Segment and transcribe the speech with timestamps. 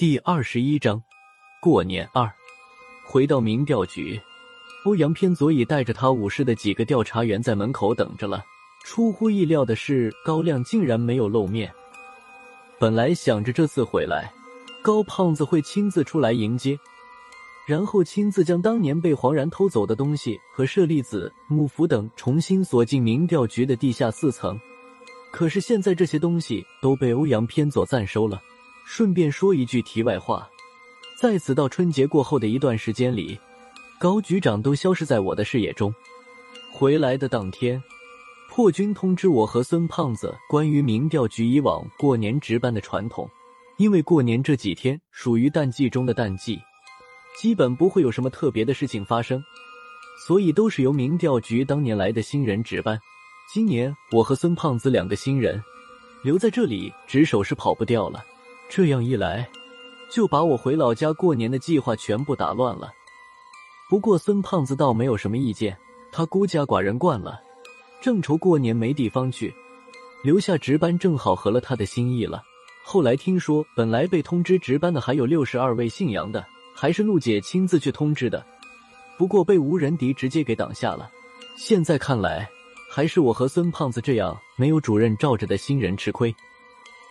[0.00, 1.02] 第二十一章
[1.60, 2.26] 过年二。
[3.04, 4.18] 回到民调局，
[4.86, 8.42] 欧阳偏左已带着他武士的几个调查员在门口等着了。
[8.82, 11.70] 出乎意料的是，高亮竟然没有露面。
[12.78, 14.32] 本来想着这次回来，
[14.80, 16.78] 高胖子会亲自出来迎接，
[17.66, 24.58] 然后亲自将当年被黄然偷走的东西和舍利子、木符等重新锁进民调局的地下四层。
[25.30, 28.40] 可是现在这些东西都被欧阳偏左暂收了。
[28.92, 30.50] 顺便说一句题外话，
[31.16, 33.38] 在此到春节过后的一段时间里，
[34.00, 35.94] 高局长都消失在我的视野中。
[36.72, 37.80] 回来的当天，
[38.48, 43.30] 破军通知我和孙胖子关于民调局以往过年值班的传统，
[43.76, 46.58] 因为过年这几天属于淡季中的淡季，
[47.38, 49.40] 基本不会有什么特别的事情发生，
[50.26, 52.98] 所以都是由民调局当年来的新人值班。
[53.54, 55.62] 今年我和孙胖子两个新人
[56.24, 58.24] 留在这里值守是跑不掉了。
[58.72, 59.50] 这样一来，
[60.08, 62.92] 就把我回老家过年的计划全部打乱了。
[63.88, 65.76] 不过孙胖子倒没有什么意见，
[66.12, 67.40] 他孤家寡人惯了，
[68.00, 69.52] 正愁过年没地方去，
[70.22, 72.44] 留下值班正好合了他的心意了。
[72.84, 78.46] 后来听说，本来被通知值班的还有六十二位姓杨的，还是陆姐亲自去通知的，
[79.18, 81.10] 不过被吴仁迪直接给挡下了。
[81.58, 82.48] 现在看来，
[82.88, 86.32] 还是我和孙胖子这样没有主任罩着的新人吃亏。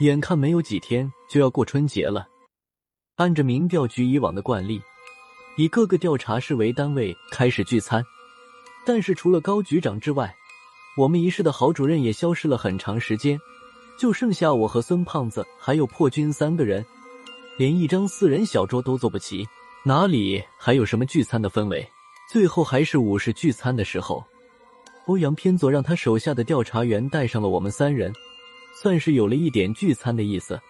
[0.00, 2.28] 眼看没有几天就要过春节了，
[3.14, 4.78] 按着民调局以往的惯例，
[5.56, 8.04] 以各个调查室为单位开始聚餐。
[8.84, 10.34] 但是除了高局长之外，
[10.98, 13.40] 我们一室的郝主任也消失了很长时间，
[13.98, 16.84] 就剩下我和孙胖子还有破军三个人，
[17.56, 19.48] 连一张四人小桌都坐不齐，
[19.82, 21.88] 哪里还有什么聚餐的氛围？
[22.30, 24.22] 最后还是午时聚餐的时候，
[25.06, 28.12] 欧阳偏左让他手下的调查员带上了我们三人。
[28.80, 30.60] 算是有了一点聚餐的意思。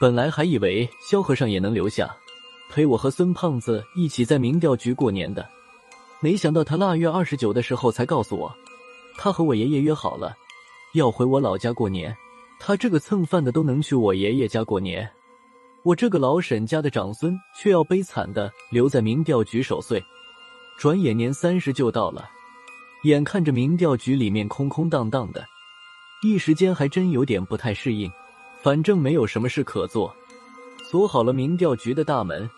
[0.00, 2.14] 本来还以为萧和尚也能留下，
[2.70, 5.48] 陪我和孙胖子一起在民调局过年的，
[6.20, 8.52] 没想到他腊月二十九的时候才告诉我，
[9.16, 10.36] 他和我爷爷约好了，
[10.94, 12.16] 要回我老家过年。
[12.58, 15.08] 他这个蹭饭的都能去我爷爷家过年，
[15.82, 20.02] 我这个老沈家的长孙却要悲惨的留在民调局守岁。
[20.78, 22.30] 转眼年三十就到了，
[23.02, 25.44] 眼看着民调局里面空空荡荡的。
[26.24, 28.08] 一时间还真有点不太适应，
[28.62, 30.14] 反正没有什么事可做，
[30.88, 32.48] 锁好了民调局的大门，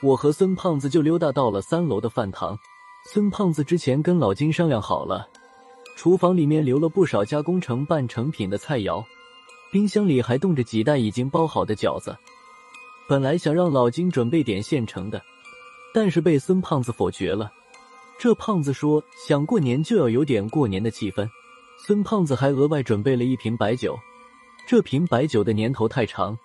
[0.00, 2.56] 我和孙胖子就溜达到了三楼的饭堂。
[3.12, 5.26] 孙胖子之前跟老金商量好了，
[5.96, 9.04] 厨房里面留了不少加工成半成品的菜肴，
[9.72, 12.16] 冰箱里还冻着几袋已经包好的饺子。
[13.08, 15.20] 本来想让老金准备点现成的，
[15.92, 17.50] 但是被孙胖子否决了。
[18.16, 21.28] 这胖子说想过年就要有点过年的气氛。
[21.86, 23.98] 孙胖子还额外准备了一瓶白酒，
[24.66, 26.36] 这瓶白酒的年头太长，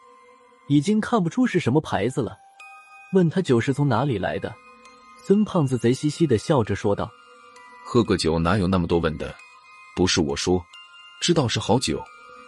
[0.68, 2.38] 已经看不出是什么牌子了。
[3.14, 4.54] 问他酒是从哪里来的，
[5.26, 7.12] 孙胖子贼兮兮的笑着说道
[7.84, 9.36] ：“喝个酒哪有那么多问的？
[9.96, 10.64] 不是我说，
[11.20, 12.02] 知道是好酒，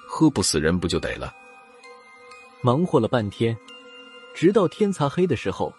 [0.08, 1.34] 喝不死人不就得了？”
[2.62, 3.58] 忙活了半天，
[4.34, 5.74] 直到天擦黑的时候，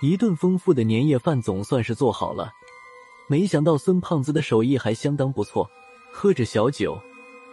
[0.00, 2.52] 一顿丰富的年夜饭总算是做好了。
[3.28, 5.70] 没想到孙胖子的手艺还相当不错。
[6.12, 7.00] 喝着小酒，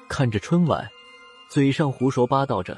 [0.08, 0.90] 看着春晚，
[1.50, 2.78] 嘴上胡说八道着。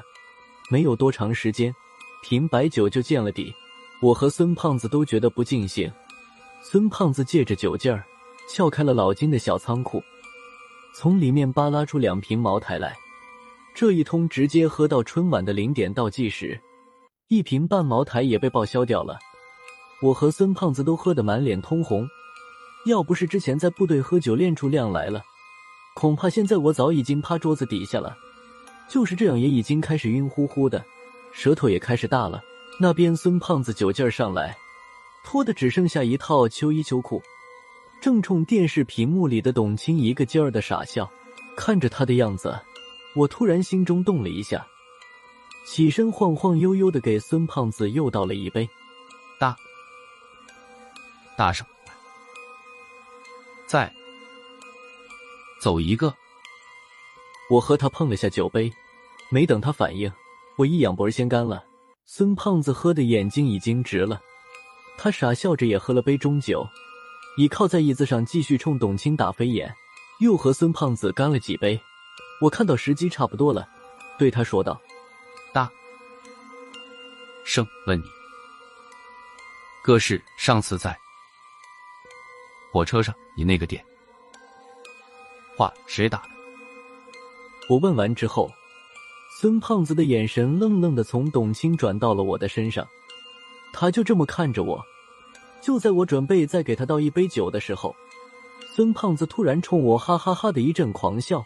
[0.70, 1.74] 没有多长时间，
[2.22, 3.54] 瓶白酒就见了底。
[4.00, 5.90] 我和孙胖子都觉得不尽兴。
[6.62, 8.04] 孙胖子借着酒劲儿，
[8.48, 10.02] 撬开了老金的小仓库，
[10.94, 12.94] 从里面扒拉出两瓶茅台来。
[13.74, 16.60] 这一通直接喝到春晚的零点倒计时，
[17.28, 19.18] 一瓶半茅台也被报销掉了。
[20.02, 22.06] 我和孙胖子都喝得满脸通红，
[22.86, 25.22] 要不是之前在部队喝酒练出量来了。
[25.98, 28.16] 恐怕现在我早已经趴桌子底下了，
[28.88, 30.84] 就是这样也已经开始晕乎乎的，
[31.32, 32.40] 舌头也开始大了。
[32.78, 34.56] 那边孙胖子酒劲儿上来，
[35.24, 37.20] 脱的只剩下一套秋衣秋裤，
[38.00, 41.10] 正冲电视屏幕里的董卿一个劲儿的傻笑。
[41.56, 42.56] 看着他的样子，
[43.16, 44.64] 我突然心中动了一下，
[45.66, 48.70] 起身晃晃悠悠的给孙胖子又倒了一杯，
[49.40, 49.56] 大，
[51.36, 51.66] 大声，
[53.66, 53.92] 在。
[55.60, 56.14] 走一个，
[57.50, 58.72] 我和他碰了下酒杯，
[59.28, 60.12] 没等他反应，
[60.56, 61.64] 我一仰脖先干了。
[62.06, 64.20] 孙胖子喝的眼睛已经直了，
[64.96, 66.66] 他傻笑着也喝了杯中酒，
[67.36, 69.74] 倚靠在椅子上继续冲董卿打飞眼，
[70.20, 71.78] 又和孙胖子干了几杯。
[72.40, 73.68] 我看到时机差不多了，
[74.16, 74.80] 对他说道
[75.52, 75.68] ：“大
[77.44, 78.04] 生问你，
[79.82, 80.96] 哥是上次在
[82.72, 83.84] 火车上你那个点。”
[85.58, 86.28] 话谁打的？
[87.68, 88.48] 我问完之后，
[89.40, 92.86] 孙胖子的眼神愣愣的从董卿转到了我的身上，
[93.72, 94.80] 他就这么看着我。
[95.60, 97.92] 就在我准备再给他倒一杯酒的时候，
[98.72, 101.44] 孙胖子突然冲我哈哈哈的一阵狂笑，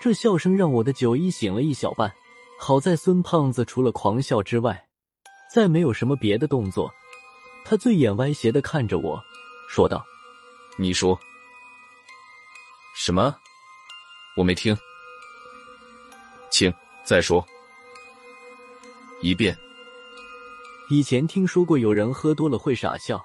[0.00, 2.12] 这笑声让我的酒意醒了一小半。
[2.58, 4.88] 好在孙胖子除了狂笑之外，
[5.54, 6.90] 再没有什么别的动作。
[7.64, 9.22] 他醉眼歪斜的看着我，
[9.68, 10.04] 说道
[10.76, 11.16] ：“你说
[13.02, 13.34] 什么？
[14.36, 14.76] 我没听，
[16.50, 16.70] 请
[17.02, 17.42] 再说
[19.22, 19.56] 一遍。”
[20.90, 23.24] 以前听说过有人喝多了会傻笑，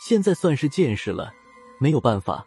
[0.00, 1.32] 现在算是见识了。
[1.78, 2.44] 没有办法，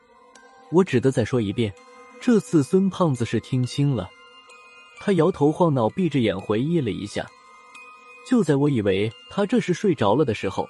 [0.70, 1.74] 我只得再说一遍。
[2.20, 4.10] 这次孙胖子是听清了。
[5.00, 7.26] 他摇头晃脑，闭着眼回忆了一下。
[8.28, 10.68] 就在我以为他这是睡着了的时候，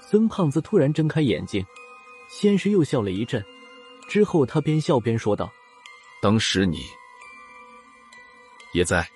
[0.00, 1.62] 孙胖子突然睁开眼睛，
[2.30, 3.44] 先是又笑了一阵，
[4.08, 5.52] 之后他边笑边说道
[6.22, 6.86] ：“当时你
[8.72, 9.08] 也在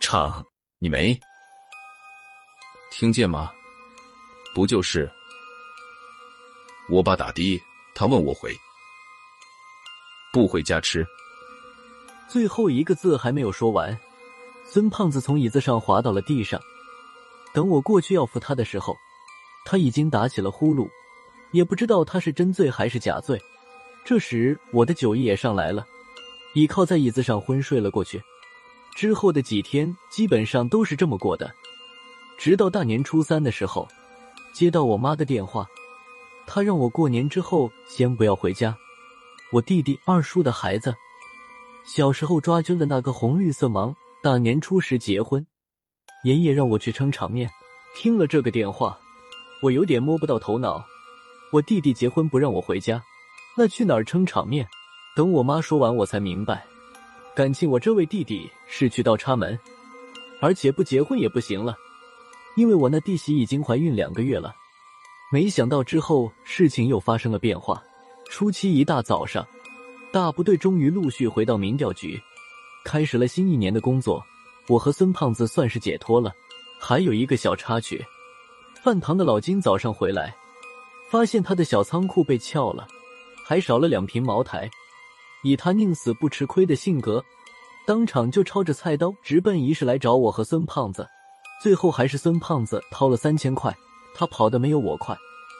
[0.00, 0.44] 场，
[0.78, 1.18] 你没
[2.90, 3.52] 听见吗？
[4.54, 5.10] 不就是
[6.88, 7.62] 我爸打的？
[7.94, 8.56] 他问我回
[10.32, 11.06] 不回家吃？”
[12.28, 13.98] 最后一个字还没有说完，
[14.64, 16.60] 孙胖子从椅子上滑到了地上。
[17.52, 18.96] 等我过去要扶他的时候，
[19.64, 20.88] 他已经打起了呼噜，
[21.52, 23.40] 也不知道他是真醉还是假醉。
[24.04, 25.86] 这时我的酒意也上来了，
[26.54, 28.20] 倚靠在椅子上昏睡了过去。
[28.96, 31.52] 之后的几天基本上都是这么过的，
[32.36, 33.86] 直到大年初三的时候，
[34.52, 35.66] 接到我妈的电话，
[36.46, 38.76] 她让我过年之后先不要回家，
[39.52, 40.94] 我弟弟二叔的孩子。
[41.84, 45.46] 小时候抓阄的那个红绿色盲，大年初十结婚，
[46.24, 47.48] 爷爷让我去撑场面。
[47.96, 48.98] 听了这个电话，
[49.62, 50.84] 我有点摸不到头脑。
[51.52, 53.02] 我弟弟结婚不让我回家，
[53.56, 54.66] 那去哪儿撑场面？
[55.16, 56.64] 等我妈说完，我才明白，
[57.34, 59.58] 感情我这位弟弟是去倒插门，
[60.40, 61.76] 而且不结婚也不行了，
[62.56, 64.54] 因为我那弟媳已经怀孕两个月了。
[65.32, 67.82] 没想到之后事情又发生了变化。
[68.28, 69.46] 初七一大早上。
[70.12, 72.20] 大部队终于陆续回到民调局，
[72.84, 74.20] 开始了新一年的工作。
[74.68, 76.32] 我和孙胖子算是解脱了。
[76.80, 78.04] 还有一个小插曲，
[78.82, 80.34] 饭堂的老金早上回来，
[81.10, 82.86] 发现他的小仓库被撬了，
[83.44, 84.70] 还少了两瓶茅台。
[85.42, 87.24] 以他宁死不吃亏的性格，
[87.86, 91.08] 当场就抄着菜刀直奔仪式来找我和孙胖子。
[91.60, 93.76] 最后还是孙胖子掏了三千块，
[94.14, 95.16] 他跑的没有我快，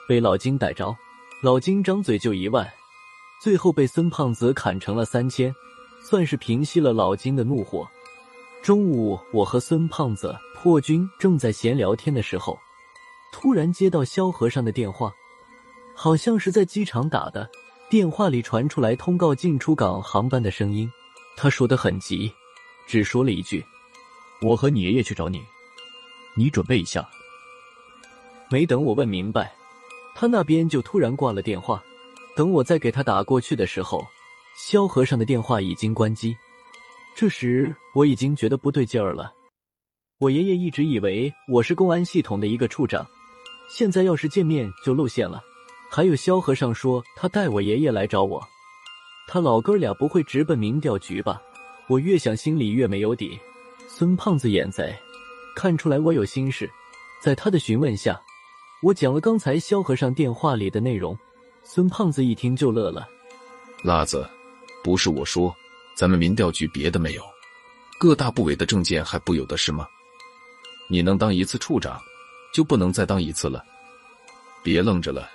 [0.07, 0.95] 被老金逮着。
[1.41, 2.67] 老金张嘴就一万。
[3.43, 5.53] 最后被孙胖子砍成了三千，
[6.01, 7.85] 算是平息了老金的怒火。
[8.61, 12.57] 中午，我和孙胖子、破军正在闲聊天的时候，
[13.33, 15.11] 突然接到萧和尚的电话，
[16.03, 17.47] 好像是在机场打的。
[17.87, 20.91] 电话里传出来通告进出港航班的声音。
[21.37, 22.33] 他说的很急，
[22.87, 23.63] 只说了一句
[24.41, 25.39] ：“我和你爷爷去找你，
[26.35, 27.07] 你准备一下。”
[28.49, 29.53] 没等我问明白，
[30.15, 31.83] 他那边就突然挂了电话。
[32.35, 34.03] 等我再给他打过去的时候，
[34.57, 36.35] 萧和尚的电话已经关机。
[37.15, 39.31] 这时我已经觉得不对劲儿了。
[40.17, 43.05] 我爷爷一直以为我是公安系统的一个处长，
[43.69, 45.43] 现在要是见面就露馅了。
[45.93, 48.41] 还有萧和尚说他带我爷爷来找我，
[49.27, 51.41] 他老哥俩不会直奔民调局吧？
[51.89, 53.37] 我越想心里越没有底。
[53.89, 54.97] 孙胖子眼贼，
[55.53, 56.71] 看出来我有心事，
[57.21, 58.17] 在他的询问下，
[58.81, 61.17] 我讲了刚才萧和尚电话里的内容。
[61.61, 63.05] 孙胖子一听就乐了，
[63.83, 64.25] 辣子，
[64.81, 65.53] 不是我说，
[65.93, 67.21] 咱们民调局别的没有，
[67.99, 69.85] 各大部委的证件还不有的是吗？
[70.87, 71.99] 你能当一次处长，
[72.53, 73.61] 就不能再当一次了？
[74.63, 75.29] 别愣着了，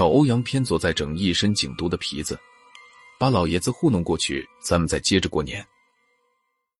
[0.00, 2.40] 找欧阳偏左在整一身警督的皮子，
[3.18, 5.62] 把老爷子糊弄过去，咱们再接着过年。